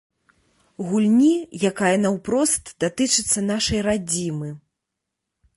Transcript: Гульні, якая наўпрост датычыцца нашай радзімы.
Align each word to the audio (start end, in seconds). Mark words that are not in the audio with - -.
Гульні, 0.87 1.35
якая 1.69 1.93
наўпрост 2.05 2.73
датычыцца 2.85 3.47
нашай 3.53 3.79
радзімы. 3.89 4.49